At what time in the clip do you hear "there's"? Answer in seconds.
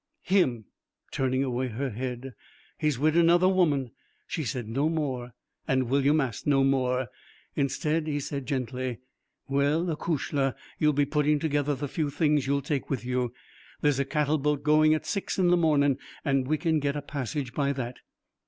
13.81-13.99